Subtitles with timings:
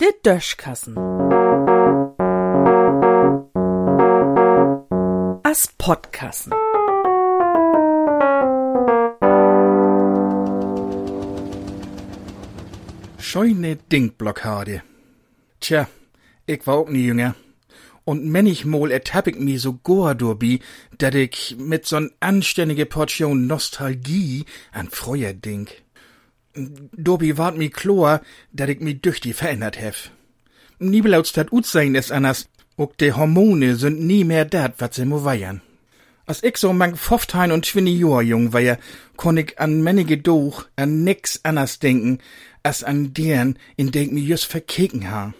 [0.00, 0.96] Der Döschkassen.
[5.42, 6.52] As Podkassen.
[13.18, 14.82] Scheune Dingblockade.
[15.60, 15.88] Tja,
[16.46, 17.34] ich war auch nie jünger.
[18.04, 20.60] Und manchmal ertapp ich mi so goa durbi,
[20.98, 25.82] dat ich mit so'n anständige Portion Nostalgie an früher denk.
[26.54, 28.22] Dobi wart mi klar,
[28.52, 30.10] dat ich mi durch die verändert hef.
[30.78, 35.04] Niebelauts dat ut sein is anders, ook de Hormone sind nie mehr dat, wat sie
[35.04, 35.60] mo weiern.
[36.26, 38.78] Als ich so mang Pfofftein und twinni Jahr jung war,
[39.16, 42.18] konn ich an mennige Doch an nix anders denken,
[42.62, 45.34] als an deren, in denk mi just verkeken ha.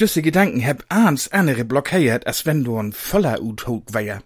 [0.00, 4.22] Düsse Gedanken heb ahns andere blockiert, als wenn du ein voller Uthog wär.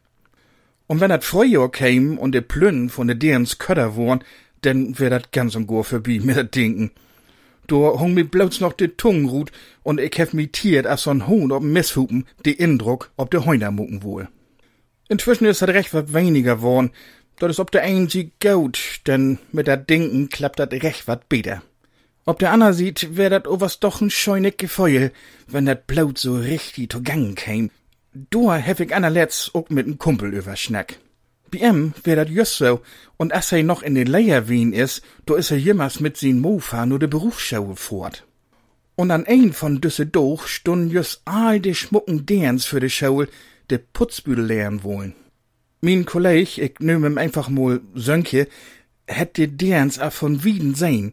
[0.87, 4.23] Und wenn dat Frühjahr käm und de Plünn von de derens Köder worn,
[4.62, 6.92] denn wär dat ganz und gar vorbei mit dat Denken.
[7.66, 9.51] Do hung mi bloß noch de Tungenrut
[9.82, 13.73] und ich hef mi tiert als so'n Hohn ob Misshupen de Indruck ob de Heuner
[13.73, 14.29] mucken wohl.
[15.09, 16.93] Inzwischen ist dat recht wat weniger worn,
[17.40, 21.29] dat is ob der ein sie gut, denn mit dat Denken klappt dat recht wat
[21.29, 21.62] beter.
[22.27, 25.13] Ob der Anna sieht, wär dat owas doch n scheunig Gefeul,
[25.47, 27.71] wenn dat Blut so richtig to Gang käm.
[28.15, 30.99] Da hef ich anerletzt ook mit n Kumpel überschnack.
[31.51, 32.80] Bi em wär dat just so,
[33.19, 36.41] und as er noch in den Leier wien is, do is er jemals mit sin
[36.41, 38.25] Mofa nur de Berufsschau fort.
[38.97, 43.25] Und an ein von düsse doch stund just all de schmucken Derns für de Schau,
[43.69, 45.15] de Putzbüdel lernen wollen.
[45.83, 48.49] Min Kolleg, ich nehm ihm einfach mal Sönke,
[49.07, 51.13] hätt de Derns a von Wieden sehen,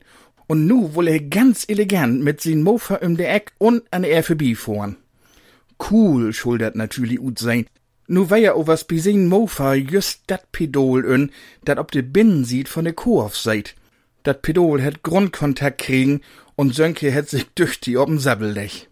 [0.51, 4.21] und nu woll er ganz elegant mit sin Mofa um de Eck und an er
[4.21, 4.97] vorbeifahren.
[5.79, 7.67] Cool schuldet natürlich ut sein.
[8.07, 11.31] Nu wär ja overs bi sin Mofa just dat Pedol ön,
[11.63, 13.75] dat ob de Binnen sieht von de Kohof seit.
[14.23, 16.19] Dat Pedol hätt Grundkontakt kriegen
[16.57, 18.89] und Sönke hätt sich durch die ob'n Sabbellech.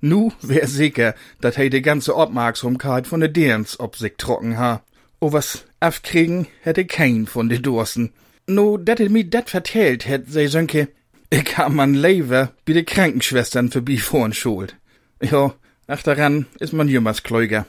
[0.00, 4.82] Nu wär sicher, dat he de ganze Obmerksamkeit von de Derns ob sich trocken ha.
[5.20, 8.14] O was afkriegen hätte kein von de Dorsen.
[8.46, 10.88] No, dat er mi dat vertellt hätt, sei Sönke,
[11.30, 14.76] ich hab man Lever bi de Krankenschwestern vorbei vorn schuld.
[15.20, 15.54] Ja,
[15.88, 17.66] ach daran is man jümmers Kläuger.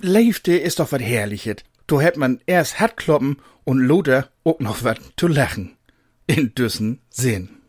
[0.00, 1.64] Leifte is doch wat herrlichet.
[1.88, 5.76] Do hätt man erst Hartkloppen und Loder ook noch wat zu lachen.
[6.26, 7.59] In düssen Sinn.